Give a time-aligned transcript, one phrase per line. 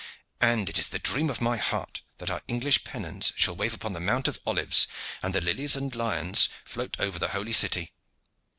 [0.41, 3.93] "And it is the dream of my heart that our English pennons shall wave upon
[3.93, 4.87] the Mount of Olives,
[5.21, 7.93] and the lions and lilies float over the holy city."